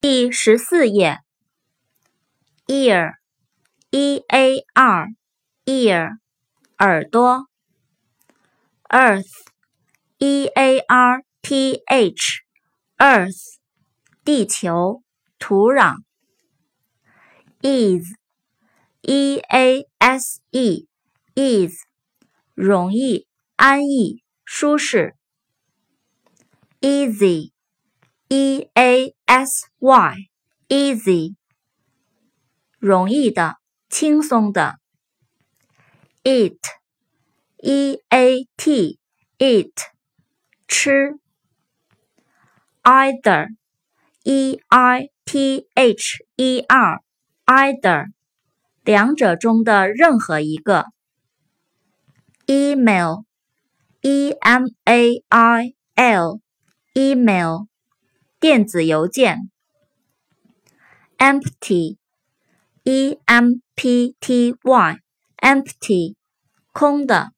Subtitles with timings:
[0.00, 1.18] 第十四页
[2.68, 6.18] ，ear，e a r，ear，
[6.78, 7.48] 耳朵
[8.90, 13.56] ，earth，e a r t h，earth，
[14.24, 15.02] 地球，
[15.40, 16.04] 土壤
[17.60, 18.14] ease
[19.02, 19.42] ease
[21.34, 21.74] is
[22.54, 25.16] 容易，安逸，舒适
[26.80, 27.50] ，easy。
[28.28, 30.14] E a s y
[30.68, 31.34] easy
[32.78, 33.56] 容易的，
[33.88, 34.78] 轻松的。
[36.22, 36.58] eat
[37.56, 38.98] e a t
[39.38, 39.72] eat
[40.66, 41.18] 吃。
[42.82, 43.48] either
[44.24, 47.00] e i t h e r
[47.46, 48.06] either
[48.84, 50.84] 两者中的任何一个。
[52.46, 53.24] email
[54.02, 56.40] e m a i l
[56.94, 57.66] email
[58.40, 59.50] 电子邮件
[61.18, 66.14] ，empty，e m p t y，empty，
[66.72, 67.32] 空的。